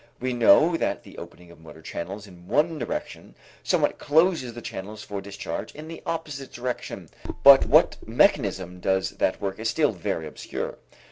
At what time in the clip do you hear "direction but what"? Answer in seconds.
6.51-7.97